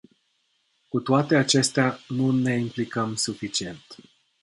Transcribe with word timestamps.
Cu 0.89 0.99
toate 0.99 1.35
acestea, 1.35 1.99
nu 2.07 2.31
ne 2.31 2.53
implicăm 2.57 3.15
suficient. 3.15 3.95